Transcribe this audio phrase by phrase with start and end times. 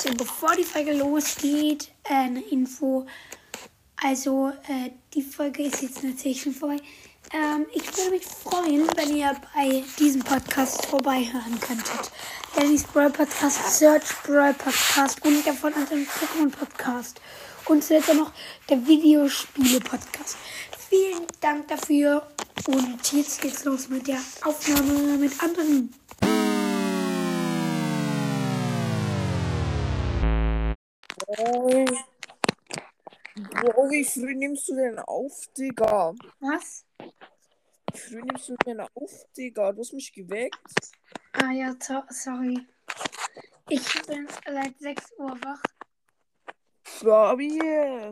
[0.00, 3.04] So, bevor die Folge losgeht, äh, eine Info.
[4.00, 6.76] Also, äh, die Folge ist jetzt natürlich schon vorbei.
[7.32, 12.12] Ähm, ich würde mich freuen, wenn ihr bei diesem Podcast vorbeihören könntet.
[12.56, 17.20] Dennis Brawl Podcast, Search Brawl Podcast und der von unserem Pokémon Podcast.
[17.64, 18.30] Und zuletzt noch
[18.68, 20.36] der Videospiele Podcast.
[20.88, 22.24] Vielen Dank dafür.
[22.68, 25.92] Und jetzt geht's los mit der Aufnahme mit anderen.
[31.36, 31.86] Moin.
[33.36, 36.14] Bro, wie früh nimmst du denn auf, Digga?
[36.40, 36.86] Was?
[37.92, 39.72] Wie früh nimmst du denn auf, Digga?
[39.72, 40.58] Du hast mich geweckt.
[41.32, 42.66] Ah ja, so, sorry.
[43.68, 45.62] Ich bin seit 6 Uhr wach.
[46.84, 48.10] Fabi.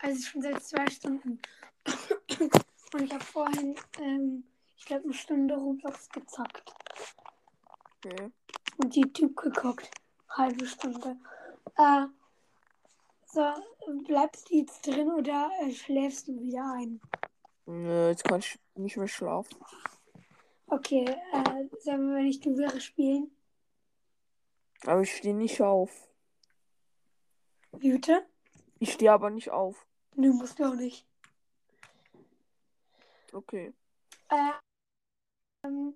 [0.00, 1.40] Also schon seit zwei Stunden.
[2.92, 4.44] Und ich habe vorhin, ähm,
[4.76, 6.72] ich glaube, eine Stunde Roblox gezockt.
[8.04, 8.32] Okay.
[8.78, 9.88] Und YouTube geguckt.
[10.28, 11.16] Halbe Stunde.
[11.76, 12.06] Äh,
[13.26, 13.52] so,
[14.06, 17.00] bleibst du jetzt drin oder äh, schläfst du wieder ein?
[17.66, 19.56] Nö, jetzt kann ich nicht mehr schlafen.
[20.68, 23.30] Okay, äh, sagen wir, wenn ich du wäre spielen.
[24.84, 26.08] Aber ich stehe nicht auf.
[27.72, 28.26] Wie bitte?
[28.78, 29.86] Ich stehe aber nicht auf.
[30.14, 31.06] Nö, musst du auch nicht.
[33.32, 33.74] Okay.
[34.28, 34.52] Äh,
[35.64, 35.94] ähm,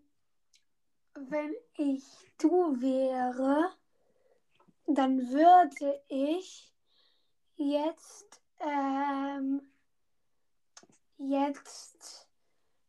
[1.15, 2.05] wenn ich
[2.39, 3.73] du wäre,
[4.97, 6.73] dann würde ich
[7.57, 9.63] jetzt, ähm,
[11.19, 12.29] jetzt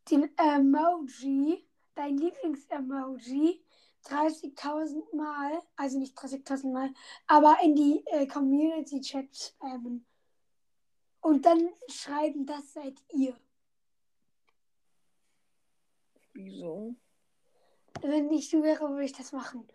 [0.09, 3.63] den Emoji, dein Lieblingsemoji,
[4.05, 6.93] 30.000 Mal, also nicht 30.000 Mal,
[7.27, 10.05] aber in die äh, Community-Chat spammen.
[11.21, 13.35] Und dann schreiben, das seid ihr.
[16.33, 16.95] Wieso?
[18.01, 19.67] Wenn ich du wäre, würde ich das machen.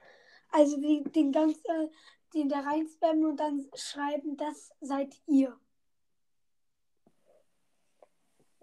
[0.57, 1.89] Also die, den ganzen, äh,
[2.33, 5.55] den da reinspammen und dann schreiben, das seid ihr.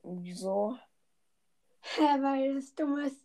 [0.01, 0.75] Wieso?
[1.99, 3.23] Ja, weil das dumm ist.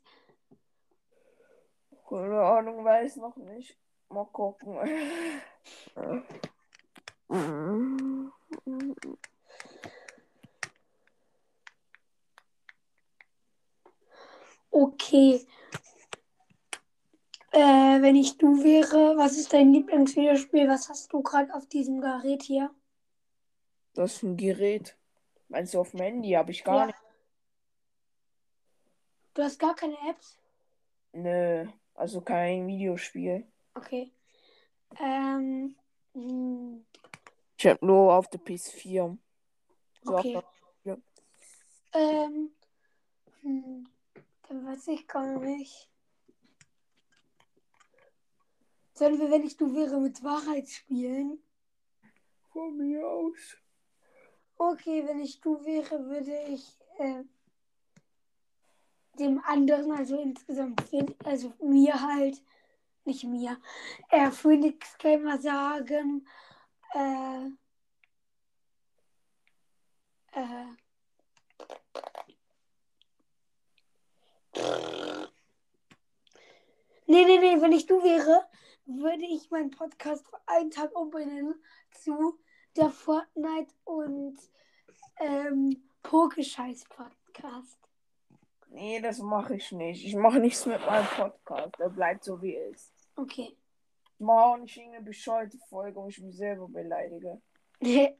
[2.06, 3.74] Keine Ahnung, weiß noch nicht.
[4.10, 4.76] Mal gucken.
[14.70, 15.46] Okay.
[17.50, 17.58] Äh,
[18.02, 20.68] wenn ich du wäre, was ist dein Lieblingsvideospiel?
[20.68, 22.70] Was hast du gerade auf diesem Gerät hier?
[23.94, 24.96] Das ist ein Gerät.
[25.48, 26.30] Meinst du auf dem Handy?
[26.32, 26.86] Habe ich gar Ja.
[26.86, 26.98] nicht.
[29.34, 30.38] Du hast gar keine Apps?
[31.12, 31.66] Nö.
[31.94, 33.46] Also kein Videospiel.
[33.74, 34.12] Okay.
[35.00, 35.74] Ähm.
[36.12, 36.84] hm,
[37.56, 39.16] Ich habe nur auf der PS4.
[40.02, 40.32] So Okay.
[40.32, 40.44] der-
[40.84, 40.96] ja.
[41.94, 42.50] Ähm.
[43.40, 43.88] Hm,
[44.48, 45.88] dann weiß ich gar nicht.
[48.98, 51.40] Sollen wir, wenn ich du wäre, mit Wahrheit spielen?
[52.52, 53.56] Von mir aus.
[54.56, 56.66] Okay, wenn ich du wäre, würde ich
[56.98, 57.22] äh,
[59.16, 60.82] dem anderen, also insgesamt,
[61.24, 62.42] also mir halt,
[63.04, 63.60] nicht mir,
[64.10, 66.26] äh, Phoenix Gamer sagen,
[66.94, 67.46] äh,
[70.32, 70.66] äh,
[77.10, 78.44] Nee, nee, nee, wenn ich du wäre,
[78.88, 81.54] würde ich meinen Podcast für einen Tag umbenennen
[81.92, 82.38] zu
[82.76, 84.38] der Fortnite und
[85.20, 87.78] ähm, Pokescheiß-Podcast.
[88.70, 90.04] Nee, das mache ich nicht.
[90.04, 91.78] Ich mache nichts mit meinem Podcast.
[91.78, 92.92] Der bleibt so wie er ist.
[93.16, 93.56] Okay.
[94.14, 97.40] Ich mache auch nicht irgendeine bescheuerte Folge, wo ich mich selber beleidige.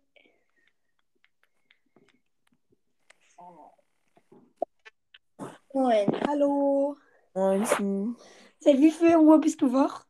[5.73, 6.09] Moin.
[6.27, 6.97] Hallo.
[7.34, 8.17] 19.
[8.59, 10.08] Seit wie viel Uhr bist du wach?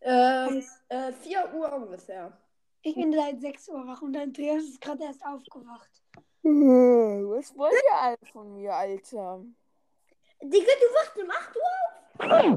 [0.00, 2.32] Ähm, äh, 4 Uhr ungefähr.
[2.82, 5.90] Ich bin seit 6 Uhr wach und Andreas ist gerade erst aufgewacht.
[6.42, 9.44] Was wollt ihr alle von mir, Alter?
[10.40, 12.56] Digga, du wachst um 8 Uhr auf?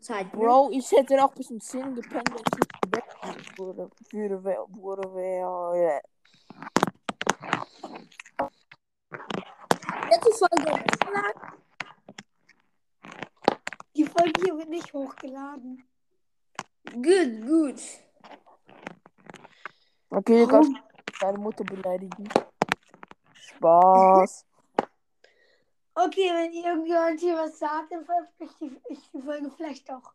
[0.00, 0.40] Zeit, ne?
[0.40, 3.90] Bro, ich hätte noch bis um 10 gepennt, wenn ich nicht geweckt wurde.
[4.10, 6.02] Würde, wer- wurde, wer.
[10.12, 11.52] Letzte Folge hochgeladen.
[13.96, 15.88] Die Folge hier wird nicht hochgeladen.
[16.92, 17.80] Gut, gut.
[20.10, 20.76] Okay, kannst du
[21.18, 22.28] deine Mutter beleidigen.
[23.34, 24.46] Spaß.
[25.94, 30.14] Okay, wenn irgendjemand hier was sagt, dann veröffentliche ich die Folge vielleicht auch.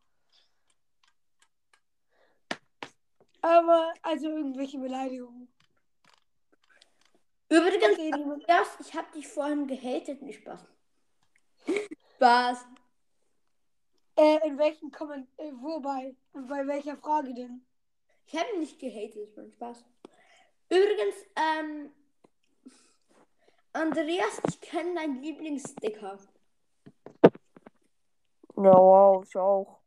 [3.43, 5.47] Aber, also irgendwelche Beleidigungen.
[7.49, 8.11] Übrigens, Okay.
[8.13, 10.65] Andreas, ich hab dich vorhin gehatet, nicht Spaß.
[12.19, 12.65] Was?
[14.17, 16.15] Äh, in welchen Komment äh, wobei?
[16.33, 17.65] Bei welcher Frage denn?
[18.25, 19.85] Ich habe ihn nicht gehatet, das war ein Spaß.
[20.69, 21.91] Übrigens, ähm,
[23.73, 26.17] Andreas, ich kenne deinen Lieblingssticker.
[28.57, 29.79] Ja, wow, ich auch.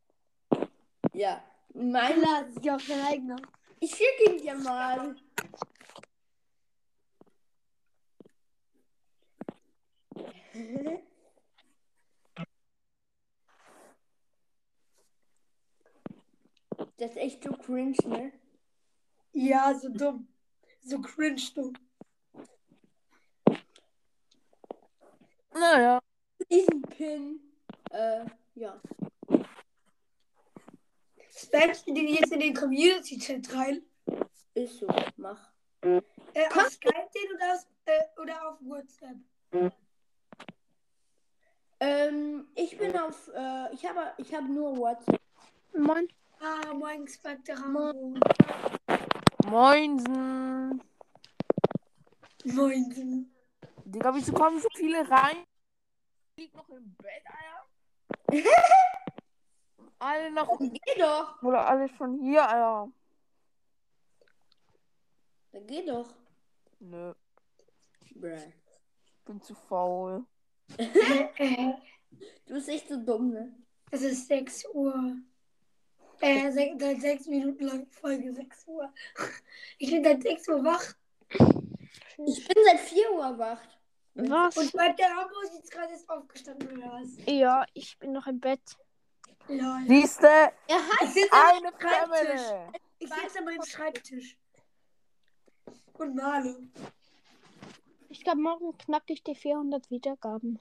[1.13, 1.43] Ja.
[1.75, 3.37] Mein, Klar, ist ja auch dein eigener.
[3.81, 5.17] ich schicke ihn dir mal.
[16.97, 18.33] Das ist echt so cringe, ne?
[19.33, 20.29] Ja, so dumm.
[20.83, 21.73] So cringe dumm.
[25.53, 25.99] Naja.
[26.51, 27.41] Diesen Pin.
[27.91, 28.81] Äh, ja.
[31.35, 33.83] Spammst du den jetzt in den Community-Chat rein?
[34.55, 34.87] Ist so.
[35.17, 35.53] Mach.
[35.81, 36.01] Äh,
[36.55, 39.17] auf Skype den oder, äh, oder auf WhatsApp?
[41.81, 45.21] Ähm, ich bin auf, äh, ich habe, ich habe nur WhatsApp.
[45.73, 46.07] Moin.
[46.39, 48.19] Ah, moin, Spectre Rambo.
[49.47, 50.83] Moinsen.
[52.45, 53.31] Moin.
[53.85, 55.45] Digga, wieso kommen so viele rein?
[56.37, 57.25] Liegt noch im Bett,
[58.29, 58.45] Alter.
[59.99, 60.59] alle noch.
[60.59, 61.43] Geh doch.
[61.43, 62.93] Oder alle schon hier, Alter.
[65.53, 66.15] Dann geh doch.
[66.79, 67.15] Nö,
[68.15, 68.37] Bruh.
[68.37, 70.25] ich bin zu faul.
[72.47, 73.55] Du bist echt so dumm, ne?
[73.91, 75.17] es ist 6 Uhr.
[76.21, 78.93] Äh, se seit 6 Minuten lang Folge 6 Uhr.
[79.79, 80.95] Ich bin seit 6 Uhr wach.
[82.27, 83.61] Ich bin seit 4 Uhr wach.
[84.15, 84.57] Was?
[84.57, 87.09] Und bei der Rambo ist jetzt gerade erst aufgestanden oder was?
[87.27, 88.61] Ja, ich bin noch im Bett.
[89.49, 89.85] Lol.
[89.87, 91.03] Siehste, Er hat.
[91.03, 92.43] Ich sitze eine Schreibtisch.
[92.43, 92.79] Family.
[92.99, 94.37] Ich sitze an meinem Schreibtisch.
[95.95, 96.57] Und male.
[98.11, 100.59] Ich glaube, morgen knack ich die 400 Wiedergaben.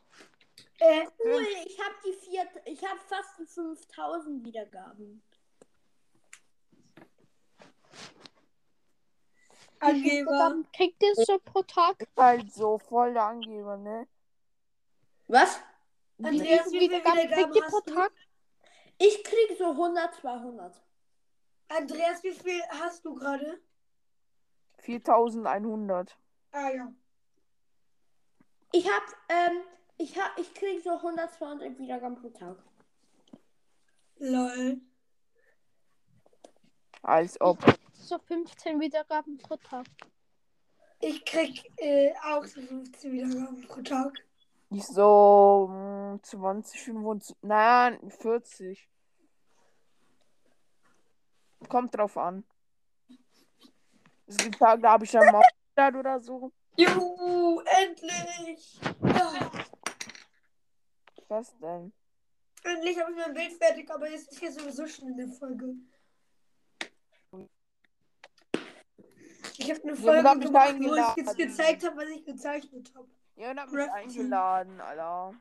[0.77, 5.23] Äh, Cool, ich habe die vier, ich habe fast die 5000 Wiedergaben.
[9.79, 10.63] Angeber.
[10.73, 12.07] Kriegt ihr so pro Tag?
[12.15, 14.07] Halt so voll der Angeber, ne?
[15.27, 15.59] Was?
[16.21, 17.93] Andreas, wie viele Wiedergaben Wiedergaben kriegt ihr hast pro du?
[17.95, 18.11] Tag?
[18.99, 20.81] Ich krieg so 100, 200.
[21.69, 23.59] Andreas, wie viel hast du gerade?
[24.79, 26.15] 4100.
[26.51, 26.93] Ah ja.
[28.71, 29.63] Ich hab, ähm,
[29.97, 32.57] ich hab, ich krieg so 100, 200 Wiedergaben pro Tag.
[34.17, 34.81] Lol.
[37.01, 37.57] Als ob.
[37.93, 39.85] So 15 Wiedergaben pro Tag.
[40.99, 44.13] Ich krieg äh, auch so 15 Wiedergaben pro Tag.
[44.69, 48.87] Ich so mm, 20, 25, nein, 40.
[51.67, 52.43] Kommt drauf an.
[54.27, 55.41] Es gibt Tage, da habe ich mal
[55.75, 56.51] 100 oder so.
[56.79, 58.79] Juhu, endlich!
[59.03, 59.51] Ja,
[61.27, 61.91] Was denn?
[62.63, 65.75] endlich habe ich mein Bild fertig, aber jetzt ist hier sowieso schon in der Folge.
[69.57, 72.93] Ich habe eine Ja, Folge ich gemacht, wo ich jetzt gezeigt habe, was ich gezeichnet
[72.95, 73.09] habe.
[73.35, 75.33] Jemand hat mich eingeladen, Alter.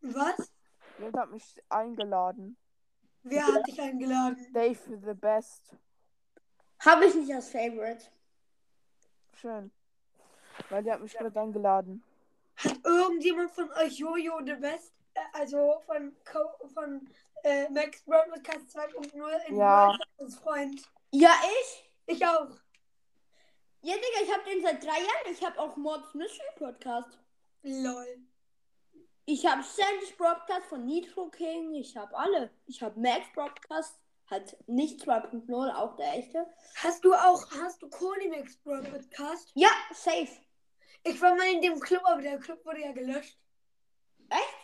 [0.00, 0.52] Was?
[0.98, 2.56] Jemand hat mich eingeladen.
[3.22, 4.52] Wer hat dich eingeladen?
[4.52, 5.76] Dave the best.
[6.80, 8.06] Habe ich nicht als Favorite.
[9.34, 9.70] Schön.
[10.70, 12.02] Weil der hat mich gerade eingeladen.
[12.56, 17.08] Hat irgendjemand von euch Jojo the Best, äh, also von, Co von
[17.42, 19.96] äh, Max Broadcast 2.0 in Ja.
[20.18, 20.82] Als Freund?
[21.10, 21.90] Ja, ich?
[22.06, 22.48] Ich auch.
[23.82, 25.32] Ja, Digga, ich habe den seit drei Jahren.
[25.32, 27.18] Ich habe auch Mords Mystery Podcast.
[27.62, 28.18] Lol.
[29.24, 31.74] Ich habe Sandy's Broadcast von Nitro King.
[31.74, 32.50] Ich habe alle.
[32.66, 33.94] Ich habe Max Broadcast.
[34.30, 36.46] Halt nicht 2.0, auch der echte.
[36.76, 39.50] Hast du auch, hast du Konimax Broadcast?
[39.54, 40.28] Ja, safe.
[41.02, 43.38] Ich war mal in dem Club, aber der Club wurde ja gelöscht.
[44.28, 44.56] Echt?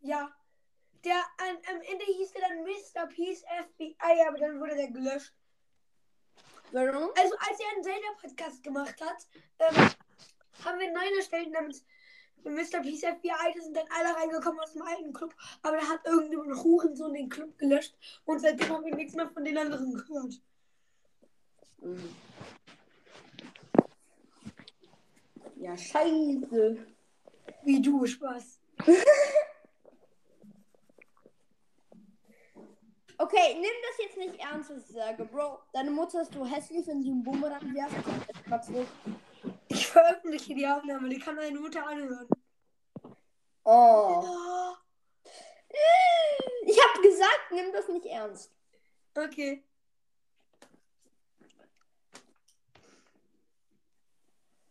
[0.00, 0.30] Ja.
[1.04, 3.06] Der an, am Ende hieß der dann Mr.
[3.14, 5.32] Peace FBI, aber dann wurde der gelöscht.
[6.72, 7.10] Warum?
[7.16, 9.26] Also als er einen Zelda-Podcast gemacht hat,
[9.58, 9.90] ähm,
[10.64, 11.84] haben wir einen neuen erstellt namens
[12.44, 12.82] Mr.
[12.82, 13.52] Peace FBI.
[13.54, 17.28] Da sind dann alle reingekommen aus dem alten Club, aber da hat irgendein Hurensohn den
[17.28, 20.40] Club gelöscht und seitdem haben wir nichts mehr von den anderen gehört.
[21.80, 22.14] Mhm.
[25.60, 26.86] Ja, scheiße.
[27.64, 28.60] Wie du, Spaß.
[33.20, 35.58] Okay, nimm das jetzt nicht ernst, was ich sage, Bro.
[35.72, 37.74] Deine Mutter ist so hässlich, wenn sie einen Bumerang
[38.62, 38.86] zurück.
[39.66, 42.28] Ich veröffentliche die Aufnahme, die kann meine Mutter anhören.
[43.64, 44.22] Oh.
[44.24, 44.74] Oh,
[46.64, 48.52] Ich hab gesagt, nimm das nicht ernst.
[49.16, 49.64] okay.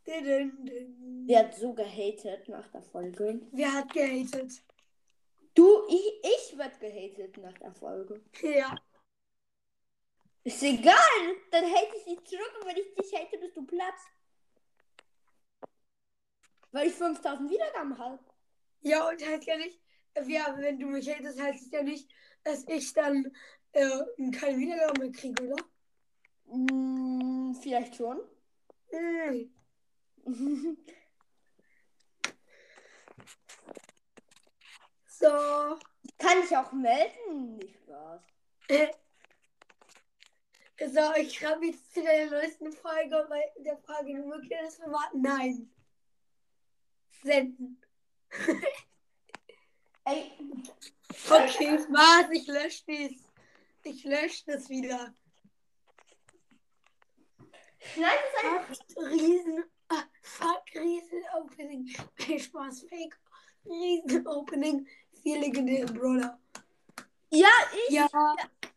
[0.07, 3.41] Der hat so gehatet nach der Folge.
[3.51, 4.63] Wer hat gehatet?
[5.53, 8.23] Du, ich, ich werd gehatet nach der Folge.
[8.41, 8.75] Ja.
[10.43, 10.95] Ist egal,
[11.51, 13.95] dann hate ich dich zurück und wenn ich dich hate, bist du platt.
[16.71, 18.19] Weil ich 5000 Wiedergaben habe.
[18.81, 19.81] Ja, und heißt ja nicht,
[20.25, 22.09] ja, wenn du mich hatest, heißt es ja nicht,
[22.43, 23.29] dass ich dann
[23.73, 25.63] äh, keine Wiedergabe mehr kriege, oder?
[26.49, 28.21] Hm, vielleicht schon.
[28.91, 29.56] Hm.
[35.07, 35.27] So.
[36.19, 37.57] Kann ich auch melden?
[37.57, 38.21] Nicht Spaß.
[40.79, 45.21] So, ich schreibe jetzt zu der neuesten Folge bei der Frage, du möchtest das verwarten?
[45.21, 45.73] Nein.
[47.23, 47.81] Senden.
[50.05, 50.31] Ey,
[51.29, 53.23] Okay, Spaß, ich lösche dies.
[53.83, 55.13] Ich lösche das wieder.
[57.93, 58.71] schneid es einfach.
[58.71, 59.63] Acht Riesen.
[59.89, 61.87] Ah, fuck, Riesen Opening.
[62.27, 63.17] Nee, Spaß, Fake.
[63.65, 64.87] Riesen Opening.
[65.21, 66.39] Vier legendäre Brawler.
[67.29, 67.49] Ja,
[67.87, 67.93] ich.
[67.93, 68.07] Ja,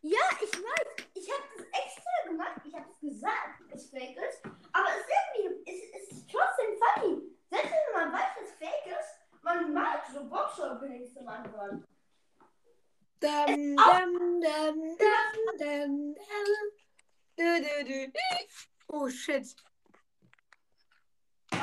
[0.03, 1.07] Ja, ich weiß.
[1.15, 2.61] Ich habe das extra gemacht.
[2.65, 4.43] Ich habe es gesagt, dass es fake ist.
[4.73, 5.11] Aber es ist
[5.45, 7.37] irgendwie, es, es ist trotzdem funny.
[7.51, 11.85] Selbst wenn man weiß, dass es fake ist, man mag so Box-Openings zum Anfang.
[13.21, 16.71] Dam, dam, dam, dam, dam, dam.
[17.37, 18.13] Du, du, du.
[18.89, 19.55] Oh shit.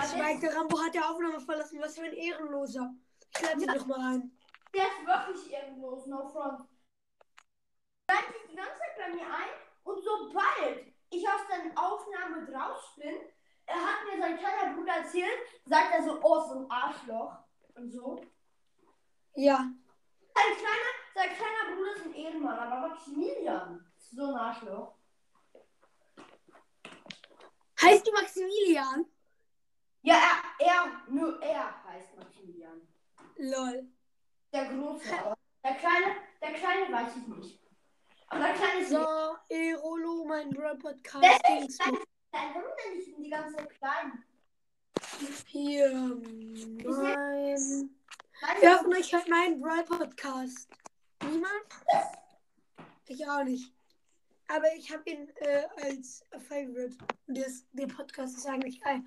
[0.06, 1.80] Spike Rambo hat die Aufnahme verlassen.
[1.82, 2.94] Was für ein Ehrenloser.
[3.36, 4.32] Ich lade ihn noch mal ein.
[4.74, 6.68] Der ist wirklich ehrenlos, no front.
[8.10, 9.50] Schreibt sich die ganze Zeit bei mir ein
[9.84, 13.16] und sobald ich aus der Aufnahme drauf bin,
[13.66, 17.38] er hat mir sein kleiner Bruder erzählt, sagt er so, oh, so ein Arschloch
[17.76, 18.22] und so.
[19.36, 19.58] Ja.
[20.36, 24.96] Sein kleiner, sein kleiner Bruder ist ein Ehrenmann, aber Maximilian ist so ein Arschloch.
[27.82, 29.06] Heißt du Maximilian?
[30.08, 32.82] Ja, er, er, nur er heißt Maximilian.
[33.36, 33.90] Lol.
[34.54, 37.60] Der große, aber der kleine, der kleine weiß ich nicht.
[38.28, 41.22] Aber der kleine ist So, Erolo, mein Brawl Podcast.
[41.22, 41.78] Der Dings.
[41.78, 41.98] klein.
[42.32, 44.24] Warum denn nicht die ganze Zeit klein?
[45.48, 45.92] Hier,
[46.86, 47.54] mein.
[47.56, 47.86] Weißt
[48.62, 50.70] Wer du, von euch hört meinen Brawl Podcast?
[51.22, 51.52] Niemand?
[53.08, 53.74] Ich auch nicht.
[54.48, 56.98] Aber ich habe ihn äh, als Favorite.
[57.28, 59.04] Und das, der Podcast ist eigentlich geil.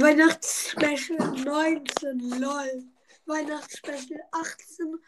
[0.00, 2.84] Weihnachtsspecial 19, lol.
[3.26, 4.98] Weihnachtsspecial 18,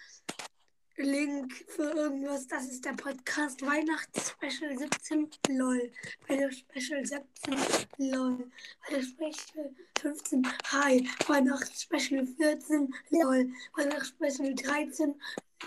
[0.99, 3.63] Link für irgendwas, das ist der Podcast.
[3.63, 5.91] Weihnachtsspecial 17, lol.
[6.29, 7.57] Weihnachtsspecial 17,
[8.11, 8.51] lol.
[8.87, 11.09] Weihnachtsspecial 15, hi.
[11.27, 13.51] Weihnachtsspecial 14, lol.
[13.75, 15.15] Weihnachtsspecial 13,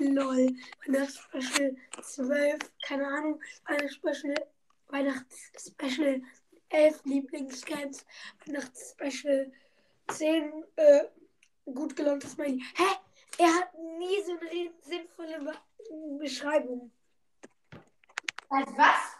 [0.01, 0.55] lol.
[0.86, 3.41] Weihnachtsspecial 12, keine Ahnung.
[3.67, 4.36] Weihnachtsspecial,
[4.89, 6.22] Weihnachtsspecial
[6.70, 8.06] 11, Lieblingscamps.
[8.46, 9.52] Weihnachtsspecial
[10.10, 11.06] 10, äh,
[11.66, 12.62] gut gelauntes Smiley.
[12.76, 12.96] Hä?
[13.38, 15.54] Er hat nie so eine sinnvolle Be
[16.20, 16.92] Beschreibung.
[17.70, 19.18] du was?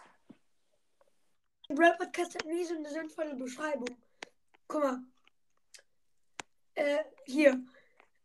[1.68, 3.96] Der Brawl Podcast hat nie so eine sinnvolle Beschreibung.
[4.68, 5.02] Guck mal.
[6.74, 7.62] Äh, hier.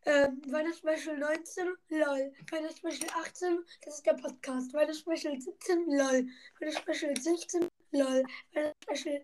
[0.04, 2.32] Ähm, Weihnachtsspecial 19, lol.
[2.50, 4.72] Weihnachtsspecial 18, das ist der Podcast.
[4.74, 6.26] Weihnachtsspecial 17, lol.
[6.58, 8.24] Weihnachtsspecial 16, lol.
[8.52, 9.22] Weihnachtsspecial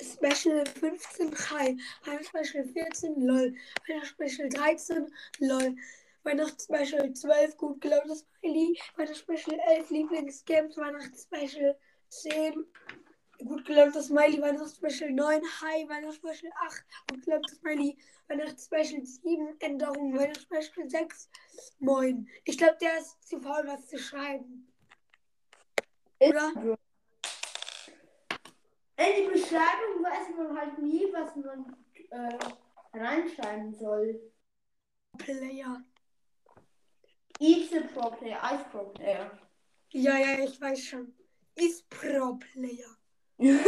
[0.00, 1.76] Special 15, hi.
[2.04, 3.54] Weihnachtsspecial 14, lol.
[3.88, 5.06] Weihnachtsspecial 13,
[5.40, 5.76] lol.
[6.24, 8.78] Weihnachtsspecial 12, gut gelauntes Smiley.
[8.96, 10.76] Weihnachtsspecial 11, Lieblingsgames.
[10.76, 12.66] Weihnachtsspecial 10,
[13.44, 14.40] gut gelauntes Smiley.
[14.42, 15.88] Weihnachtsspecial 9, hi.
[15.88, 17.96] Weihnachtsspecial 8, gut gelauntes Smiley.
[18.28, 20.18] Weihnachtsspecial 7, Änderungen.
[20.18, 21.30] Weihnachtsspecial 6,
[21.78, 22.28] moin.
[22.44, 24.68] Ich glaube, der ist zu faul, was zu schreiben.
[26.18, 26.78] Oder?
[28.96, 31.76] In die Beschreibung weiß man halt nie, was man
[32.10, 34.20] äh, reinschreiben soll.
[35.18, 35.82] Player.
[37.38, 39.38] Each the Pro Player, Ice Pro Player.
[39.90, 41.14] Ja, ja, ich weiß schon.
[41.54, 42.96] Ist Pro-Player.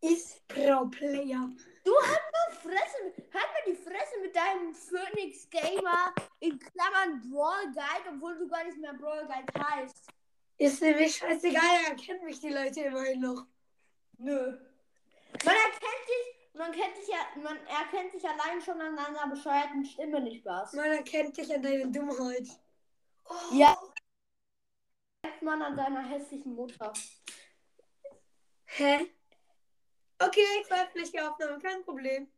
[0.00, 1.50] Ist Pro-Player.
[1.84, 7.72] Du halt mal Fresse, halt mal die Fresse mit deinem Phoenix Gamer in Klammern Brawl
[7.72, 10.08] Guide, obwohl du gar nicht mehr Brawl Guide heißt.
[10.58, 13.46] Ist nämlich scheißegal, erkennen mich die Leute immerhin noch.
[14.18, 14.58] Nö.
[15.44, 19.84] Man erkennt dich, man kennt dich ja, man erkennt dich allein schon an deiner bescheuerten
[19.84, 20.72] Stimme, nicht was?
[20.72, 22.48] Man erkennt dich an deiner Dummheit.
[23.28, 23.78] Oh, Ja.
[25.22, 26.92] Erkennt man an deiner hässlichen Mutter.
[28.66, 29.06] Hä?
[30.18, 32.28] Okay, ich veröffentliche die Aufnahme, kein Problem.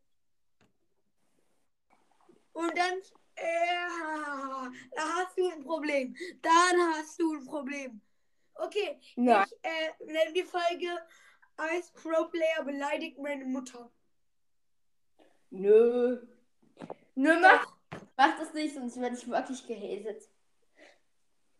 [2.53, 2.99] Und dann,
[3.37, 6.15] äh, da hast du ein Problem.
[6.43, 8.01] Dann hast du ein Problem.
[8.55, 9.47] Okay, Nein.
[9.47, 11.01] ich äh, nenne die Folge
[11.77, 13.91] Ice Pro Player beleidigt meine Mutter.
[15.51, 16.27] Nö.
[17.15, 17.67] Nö, mach,
[18.17, 20.29] Mach das nicht, sonst werde ich wirklich gehatet.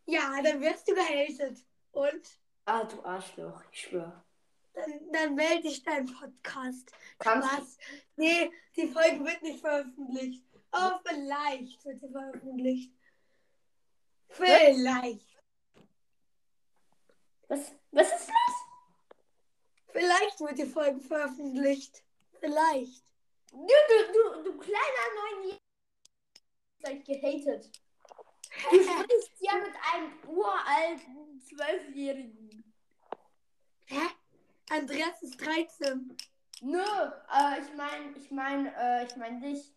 [0.07, 1.65] Ja, dann wirst du gehatet.
[1.93, 4.23] Und Ah, du Arschloch, ich schwöre.
[4.75, 6.93] dann, dann melde ich deinen Podcast.
[7.19, 7.79] Kannst Was?
[8.17, 10.45] Nee, die Folge wird nicht veröffentlicht.
[10.73, 12.93] Oh, vielleicht wird sie veröffentlicht.
[14.29, 15.43] Vielleicht.
[17.49, 18.70] Was, was ist los?
[19.93, 22.03] Vielleicht wird die Folge veröffentlicht.
[22.39, 23.05] Vielleicht.
[23.51, 25.61] Du, du, du, du kleiner Neunjähriger.
[26.83, 27.71] Seid gehatet.
[28.71, 32.65] Du sprichst ja mit einem uralten Zwölfjährigen.
[33.87, 34.09] Hä?
[34.71, 36.17] Andreas ist 13.
[36.61, 39.75] Nö, äh, ich meine, ich meine, äh, ich meine dich.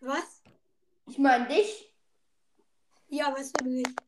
[0.00, 0.42] Was?
[1.06, 1.92] Ich meine dich.
[3.08, 4.01] Ja, was bin ich?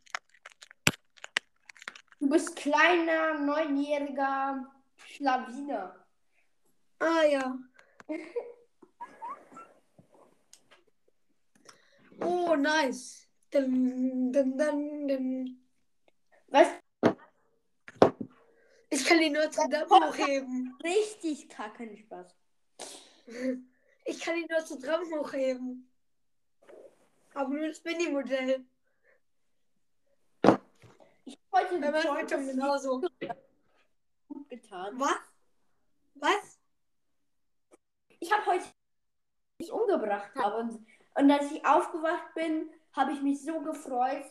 [2.35, 4.69] Du bist kleiner, neunjähriger
[5.07, 6.05] Schlawiner.
[6.99, 7.59] Ah ja.
[12.21, 13.29] Oh, nice.
[13.53, 15.64] Dum, dum, dum.
[16.49, 16.69] Was
[18.91, 20.76] Ich kann die Notre Dame hochheben.
[20.83, 22.35] richtig kacke, nicht Spaß.
[24.07, 25.88] Ich kann die Notre Dame hochheben.
[27.35, 28.67] Aber nur das Mini-Modell.
[31.54, 33.00] Heute Zeug Freund genauso.
[34.26, 34.99] gut getan.
[34.99, 35.20] Was?
[36.14, 36.58] Was?
[38.18, 38.64] Ich habe heute
[39.61, 40.84] mich umgebracht habe und,
[41.14, 44.25] und als ich aufgewacht bin, habe ich mich so gefreut.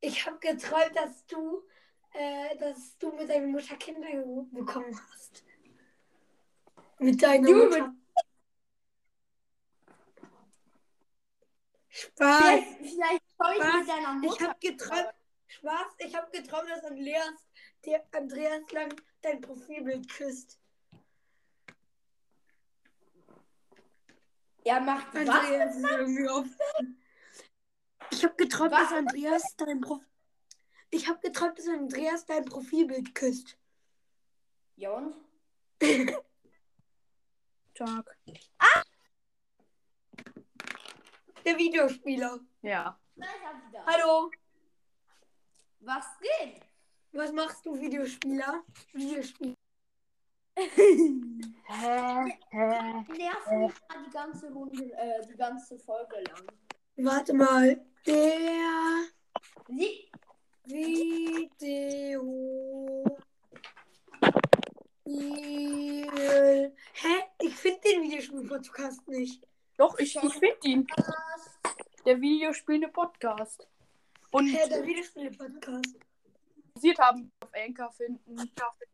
[0.00, 1.62] Ich habe geträumt, dass du,
[2.14, 4.08] äh, dass du mit deiner Mutter Kinder
[4.50, 5.44] bekommen hast.
[6.98, 7.94] Mit deiner Du Mutter.
[11.88, 12.38] Spaß.
[12.38, 15.14] Vielleicht, vielleicht schaue ich mit Ich habe geträumt,
[15.56, 17.48] Spaß, ich habe geträumt, dass Andreas,
[17.84, 20.58] der Andreas lang dein Profilbild küsst.
[24.64, 25.28] Er macht was?
[25.28, 26.46] Andreas ist irgendwie auf.
[28.10, 28.90] Ich habe geträumt, Was?
[28.90, 30.02] dass Andreas dein Prof
[30.90, 33.56] Ich habe geträumt, dass Andreas dein Profilbild küsst.
[34.76, 35.14] Ja und?
[37.74, 38.18] Tag.
[41.44, 42.40] Der Videospieler.
[42.62, 43.00] Ja.
[43.86, 44.30] Hallo.
[45.86, 46.62] Was geht?
[47.12, 48.64] Was machst du, Videospieler?
[48.92, 49.54] Videospieler.
[50.56, 52.38] Hä?
[52.50, 53.04] Hä?
[53.16, 56.46] Nerv mich mal die ganze Runde, äh, die ganze Folge lang.
[56.96, 57.80] Warte mal.
[58.04, 59.06] Der
[59.68, 60.10] Sie
[60.64, 62.24] Video.
[65.02, 66.72] Spiel.
[66.94, 67.14] Hä?
[67.40, 69.46] Ich finde den Videospiel-Podcast nicht.
[69.76, 70.86] Doch, ich, ich finde ihn.
[72.04, 73.68] Der Videospielende Podcast.
[74.32, 75.94] Und Hä, der Videospiele-Podcast.
[76.76, 78.38] interessiert haben auf Anchor finden.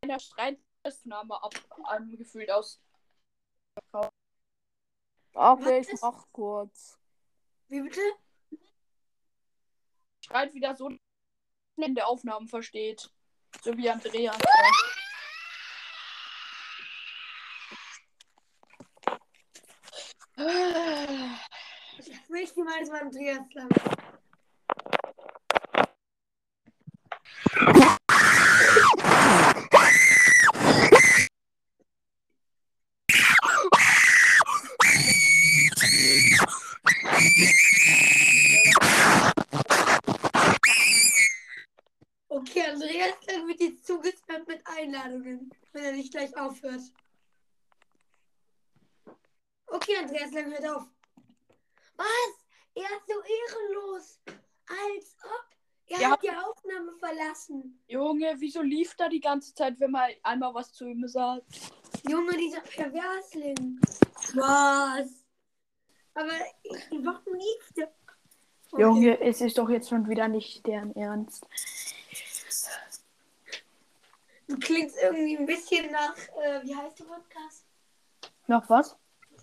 [0.01, 2.79] einer Streitaufnahme ab, angefühlt aus.
[5.33, 6.97] Okay, ich mach kurz.
[7.67, 8.01] Wie bitte?
[10.21, 10.91] Schreit wieder so,
[11.77, 13.09] in der Aufnahme versteht.
[13.63, 14.37] So wie Andreas.
[21.97, 23.69] Ich möchte mal das mal Andreas lang.
[42.27, 46.81] Okay, Andreas dann wird jetzt zugespammt mit Einladungen, wenn er nicht gleich aufhört.
[49.67, 50.87] Okay, Andreas Lang hört auf.
[51.97, 52.05] Was?
[52.75, 54.19] Er ist so ehrenlos.
[54.67, 55.45] Als ob.
[55.87, 56.11] Er Ja.
[56.11, 57.81] hat die Aufnahme verlassen.
[57.87, 61.43] Junge, wieso lief da die ganze Zeit, wenn man einmal was zu ihm sagt?
[62.07, 63.79] Junge, dieser Perversling.
[64.33, 65.09] Was?
[66.13, 66.31] Aber
[66.63, 67.93] ich, warum lief der?
[68.71, 68.81] Okay.
[68.81, 71.47] Junge, es ist doch jetzt schon wieder nicht deren Ernst.
[74.47, 77.65] Du klingst irgendwie ein bisschen nach, äh, wie heißt der Podcast?
[78.47, 78.95] Noch was?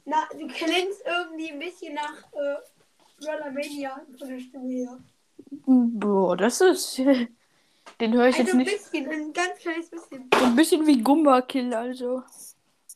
[0.05, 4.99] Na, du klingst irgendwie ein bisschen nach äh, Rollermania von der Stimme her.
[5.67, 6.99] Boah, das ist.
[8.01, 8.71] Den höre ich Also jetzt ein nicht.
[8.73, 10.31] bisschen, ein ganz kleines bisschen.
[10.39, 12.23] So ein bisschen wie Gumba Kill, also.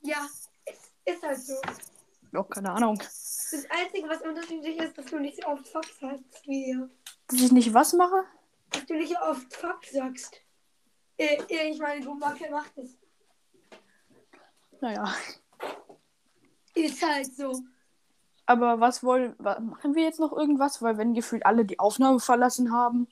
[0.03, 0.27] Ja,
[0.65, 1.55] ist, ist halt so.
[2.35, 2.97] Oh, keine Ahnung.
[2.99, 6.89] Das Einzige, was unterschiedlich ist, dass du nicht so oft Fuck sagst wie er.
[7.29, 8.25] Dass ich nicht was mache?
[8.71, 10.41] Dass du nicht so oft Fuck sagst.
[11.19, 12.99] Ich meine, Gumbakel macht es.
[14.81, 15.15] Naja.
[16.75, 17.59] Ist halt so.
[18.45, 19.35] Aber was wollen.
[19.39, 20.83] wa- Machen wir jetzt noch irgendwas?
[20.83, 23.09] Weil, wenn gefühlt alle die Aufnahme verlassen haben.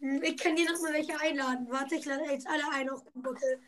[0.00, 1.66] Hm, Ich kann dir noch mal welche einladen.
[1.70, 3.60] Warte, ich lade jetzt alle ein auf Gumbakel.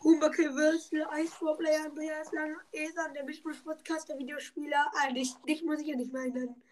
[0.00, 4.90] Gumbakel Würstel, Eisvorplayer, Andreas Lang, Esan, der Mischbusch Podcast, der Videospieler.
[4.94, 6.62] Ah, dich, dich muss ich ja nicht mehr einladen.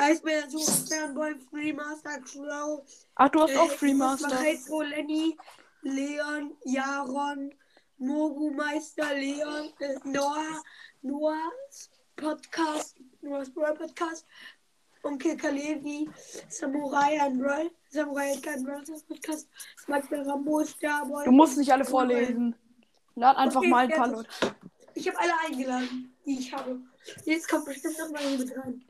[0.00, 2.82] Eisbär, so, Fernboy, Freemaster, Crow,
[3.16, 4.38] Ach, du hast Äh, auch Freemaster.
[4.40, 5.36] Heiko, Lenny,
[5.82, 7.52] Leon, Jaron,
[7.98, 10.62] Mogumeister, Leon, äh, Noah,
[11.02, 14.26] Noahs Podcast, Noahs Brawl Podcast,
[15.02, 16.08] Onkel Kalevi,
[16.48, 19.48] Samurai Android, Samurai Android Podcast,
[19.86, 21.24] Michael Rambo, Starboy.
[21.24, 22.54] Du musst nicht alle vorlesen.
[23.14, 24.08] Lad einfach Okay, mal ein paar.
[24.08, 24.28] Leute.
[24.94, 26.80] Ich habe alle eingeladen, die ich habe.
[27.24, 28.84] Jetzt kommt bestimmt noch mal jemand rein.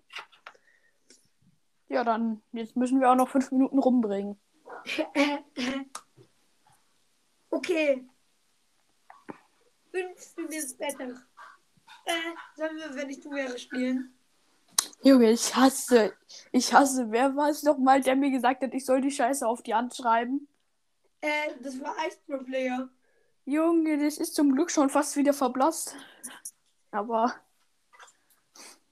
[1.91, 2.41] Ja, dann.
[2.53, 4.39] Jetzt müssen wir auch noch fünf Minuten rumbringen.
[7.53, 8.09] Okay.
[9.91, 11.21] Wünschst du dir besser?
[12.05, 12.13] Äh,
[12.57, 14.15] sollen wir, wenn ich du wäre, spielen?
[15.03, 16.15] Junge, ich hasse.
[16.53, 17.11] Ich hasse.
[17.11, 19.97] Wer war es nochmal, der mir gesagt hat, ich soll die Scheiße auf die Hand
[19.97, 20.47] schreiben?
[21.21, 22.89] Äh, das war Ice Pro Player.
[23.47, 25.97] Junge, das ist zum Glück schon fast wieder verblasst.
[26.93, 27.35] Aber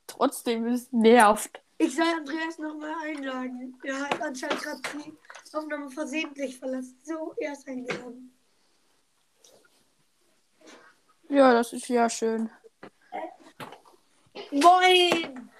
[0.08, 1.62] trotzdem ist es nervt.
[1.80, 3.78] Ich soll Andreas nochmal einladen.
[3.84, 6.98] Er hat anscheinend gerade die Aufnahme versehentlich verlassen.
[7.04, 8.34] So, er ist eingeladen.
[11.28, 12.50] Ja, das ist ja schön.
[14.50, 15.50] Moin!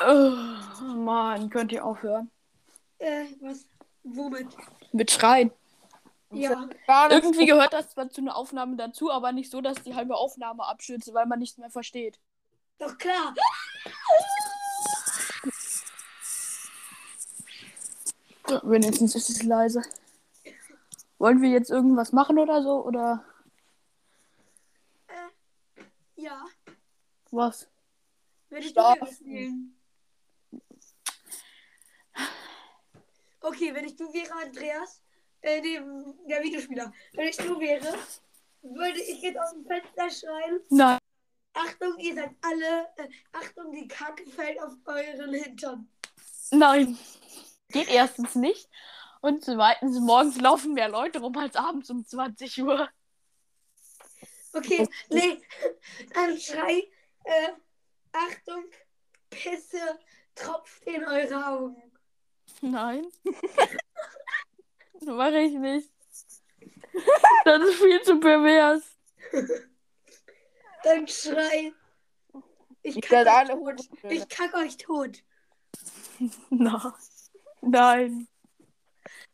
[0.00, 2.30] Oh, Mann, könnt ihr aufhören?
[2.98, 3.66] Äh, was?
[4.02, 4.48] Womit?
[4.92, 5.52] Mit Schreien.
[6.30, 6.68] Ja.
[7.10, 10.64] Irgendwie gehört das zwar zu einer Aufnahme dazu, aber nicht so, dass die halbe Aufnahme
[10.66, 12.20] abschützt, weil man nichts mehr versteht.
[12.78, 13.34] Doch klar.
[18.62, 19.82] Wenigstens ist es leise.
[21.18, 22.84] Wollen wir jetzt irgendwas machen oder so?
[22.84, 23.24] Oder
[26.16, 26.44] Ja.
[27.30, 27.68] was?
[28.50, 29.00] Ich du Schlafen.
[29.02, 29.74] wäre spielen.
[33.40, 35.00] Okay, wenn ich du wäre, Andreas,
[35.42, 35.80] äh, nee,
[36.28, 37.98] der Videospieler, wenn ich du wäre,
[38.62, 40.98] würde ich jetzt aus dem Fenster schreien, Nein.
[41.54, 45.88] Achtung, ihr seid alle, äh, Achtung, die Kacke fällt auf euren Hintern.
[46.50, 46.98] Nein.
[47.70, 48.68] Geht erstens nicht.
[49.20, 52.88] Und zweitens, morgens laufen mehr Leute rum als abends um 20 Uhr.
[54.52, 55.42] Okay, nee,
[56.14, 56.88] dann schrei,
[57.24, 57.48] äh,
[58.12, 58.64] Achtung,
[59.28, 59.98] Pisse
[60.34, 61.92] tropft in eure Augen.
[62.62, 63.06] Nein.
[65.08, 65.90] Mache ich nicht.
[67.44, 68.82] Das ist viel zu pervers.
[70.84, 71.72] Dann schrei,
[72.82, 73.88] ich Ich kack werde euch alle tot.
[74.10, 75.22] Ich kack euch tot.
[76.50, 76.94] Na.
[77.60, 78.28] Nein.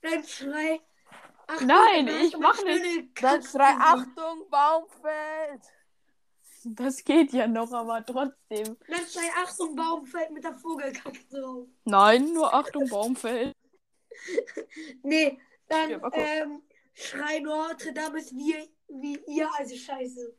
[0.01, 0.81] Dann schrei,
[1.47, 3.23] Achtung, Nein, ich eine mach nicht.
[3.23, 3.75] Dann Kacke schrei.
[3.79, 5.63] Achtung, Baum fällt.
[6.65, 8.77] Das geht ja noch, aber trotzdem.
[8.89, 11.67] Dann schrei Achtung, Baum fällt mit der Vogelkacke drauf.
[11.85, 13.55] Nein, nur Achtung, Baum fällt.
[15.03, 15.39] Nee,
[15.75, 16.63] dann Ja, ähm,
[16.95, 18.55] schrei Notre Dame ist wie,
[18.89, 20.37] wie ihr, also scheiße.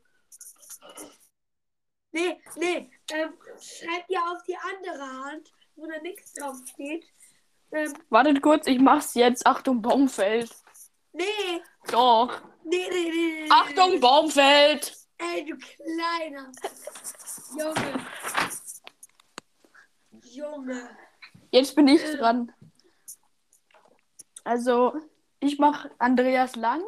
[2.12, 7.04] Nee, nee, ähm, schreibt ihr auf die andere Hand, wo da nichts drauf steht.
[7.72, 9.46] Ähm, Wartet kurz, ich mach's jetzt.
[9.46, 10.50] Achtung, Baum fällt.
[11.12, 11.24] nee,
[11.90, 12.40] Doch.
[12.64, 13.48] nee, nee, nee, nee.
[13.50, 13.98] Achtung, nee.
[13.98, 14.96] Baum fällt.
[15.18, 16.52] Ey, du Kleiner.
[17.58, 18.06] Junge.
[20.22, 20.96] Junge.
[21.50, 22.52] Jetzt bin ich dran.
[24.44, 24.94] Also,
[25.46, 26.82] ich mache Andreas lang.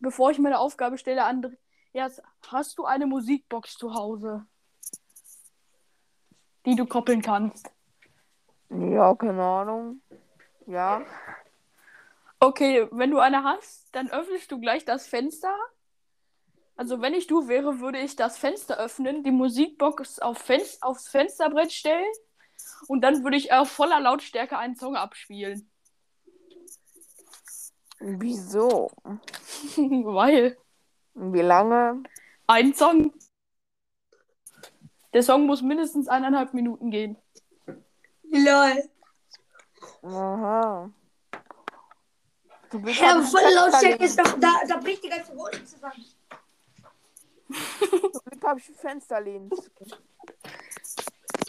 [0.00, 4.46] Bevor ich meine Aufgabe stelle, Andreas, hast du eine Musikbox zu Hause?
[6.64, 7.70] Die du koppeln kannst.
[8.70, 10.00] Ja, keine Ahnung.
[10.66, 11.02] Ja.
[12.40, 15.54] Okay, wenn du eine hast, dann öffnest du gleich das Fenster.
[16.76, 21.08] Also, wenn ich du wäre, würde ich das Fenster öffnen, die Musikbox auf Fen aufs
[21.08, 22.12] Fensterbrett stellen
[22.88, 25.70] und dann würde ich auf voller Lautstärke einen Song abspielen.
[27.98, 28.90] Wieso?
[29.76, 30.56] Weil
[31.14, 32.02] Wie lange?
[32.46, 33.12] ein Song.
[35.12, 37.16] Der Song muss mindestens eineinhalb Minuten gehen.
[38.24, 38.90] Lol.
[40.02, 40.90] Aha.
[42.70, 46.04] Du bist Ja, halt voll Lautstärke ist doch da, da bricht die ganze Wohnung zusammen.
[47.88, 49.50] Zum Glück habe ich ein Fensterlehnen.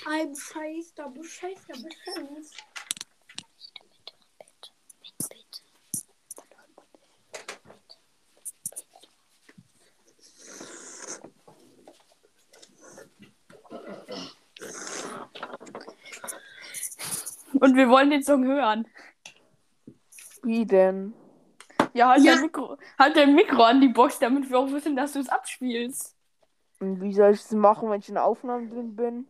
[0.06, 2.30] Ein Scheiß, da Bescheid, da Bescheid.
[2.30, 2.46] Und
[17.78, 18.88] wir wollen den Song hören.
[20.44, 21.14] Wie denn?
[21.94, 22.34] Ja, halt, Ja.
[22.34, 25.30] Dein, Mikro, halt dein Mikro an die Box, damit wir auch wissen, dass du es
[25.30, 26.16] abspielst.
[26.80, 29.28] Und wie soll ich es machen, wenn ich in Aufnahmen drin bin?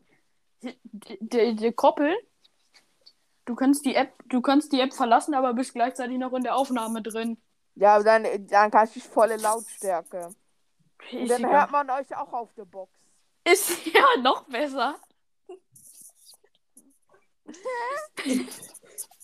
[1.20, 2.16] Die Koppel.
[3.46, 6.56] Du kannst die App, du kannst die App verlassen, aber bist gleichzeitig noch in der
[6.56, 7.38] Aufnahme drin.
[7.76, 10.30] Ja, aber dann, dann kann ich volle Lautstärke.
[11.12, 11.52] Dann egal.
[11.52, 12.92] hört man euch auch auf der Box.
[13.46, 14.96] ist ja noch besser.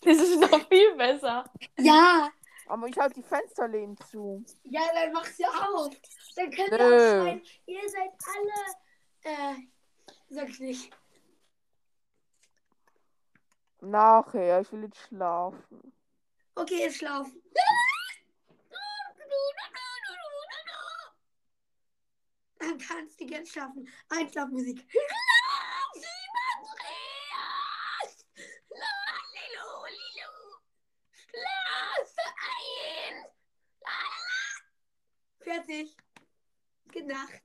[0.06, 1.46] Das ist noch viel besser.
[1.80, 2.30] Ja,
[2.68, 4.44] Aber ich halte die Fensterlehnen zu.
[4.64, 5.96] ja, dann mach's ja auf.
[6.36, 6.84] Dann könnt ihr Nö.
[7.22, 9.56] auch schreien, ihr seid alle, äh,
[10.30, 10.98] sag ich nicht.
[13.80, 15.94] Nachher, ich will jetzt schlafen.
[16.56, 17.42] Okay, jetzt schlafen.
[22.60, 23.88] Dann kannst du jetzt schlafen.
[24.10, 24.86] Einschlafmusik.
[35.44, 35.98] Fertig.
[36.86, 37.42] Gute Nacht.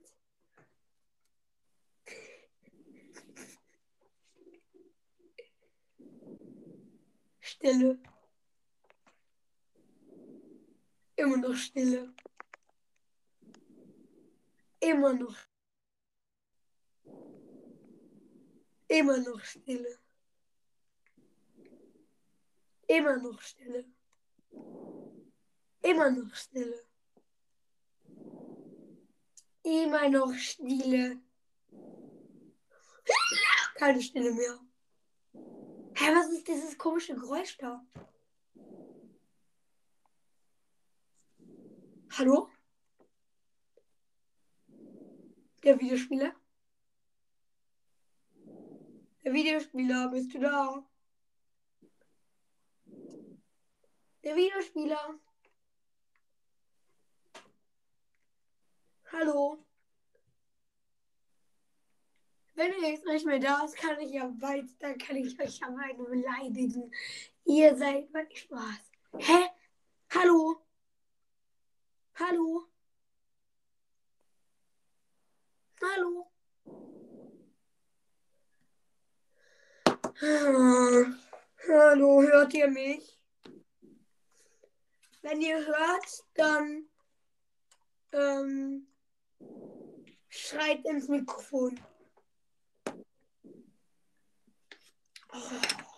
[7.41, 7.99] Stille.
[11.17, 12.13] Immer noch Stille.
[14.79, 15.35] Immer noch.
[18.87, 19.99] Immer noch Stille.
[22.87, 23.85] Immer noch Stille.
[25.81, 26.88] Immer noch Stille.
[29.63, 31.21] Immer noch Stille.
[33.75, 34.59] Keine Stille mehr.
[35.95, 37.85] Hä, was ist dieses komische Geräusch da?
[42.17, 42.49] Hallo?
[45.63, 46.33] Der Videospieler?
[49.23, 50.83] Der Videospieler, bist du da?
[54.23, 55.19] Der Videospieler.
[59.11, 59.65] Hallo?
[62.53, 65.59] Wenn ihr jetzt nicht mehr da ist, kann ich ja weit, dann kann ich euch
[65.59, 66.93] ja weiter beleidigen.
[67.45, 68.91] Ihr seid mein Spaß.
[69.17, 69.49] Hä?
[70.13, 70.61] Hallo?
[72.15, 72.67] Hallo?
[75.81, 76.31] Hallo?
[80.21, 81.05] Ah,
[81.67, 83.17] Hallo, hört ihr mich?
[85.21, 86.89] Wenn ihr hört, dann
[88.11, 88.88] ähm,
[90.29, 91.79] schreit ins Mikrofon.
[95.31, 95.88] Oh.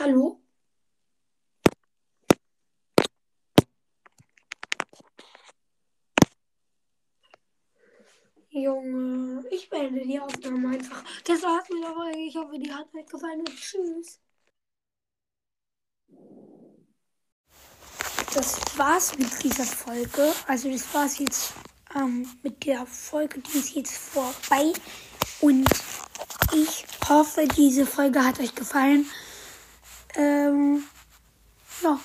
[0.00, 0.40] Hallo?
[8.48, 11.04] Junge, ich beende die Aufnahme einfach.
[11.24, 12.18] Das war's mit der Folge.
[12.18, 14.18] Ich hoffe, die hat euch gefallen und tschüss.
[18.32, 20.32] Das war's mit dieser Folge.
[20.46, 21.52] Also das war's jetzt
[21.94, 23.40] ähm, mit der Folge.
[23.40, 24.72] Die ist jetzt vorbei.
[25.42, 25.68] Und
[26.54, 29.04] ich hoffe, diese Folge hat euch gefallen.
[30.16, 30.84] Ähm,
[31.82, 32.00] ja.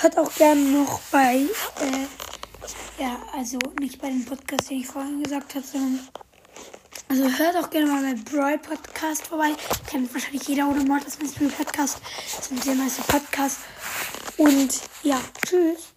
[0.00, 1.46] Hört auch gerne noch bei,
[1.80, 6.08] äh, ja, also nicht bei dem Podcast, den ich vorhin gesagt habe, sondern,
[7.08, 9.52] also hört auch gerne mal bei Brawl Podcast vorbei.
[9.86, 12.00] Kennt wahrscheinlich jeder oder Mortis Mystery Podcast.
[12.36, 13.60] Das ist der neueste Podcast.
[14.36, 15.95] Und ja, tschüss.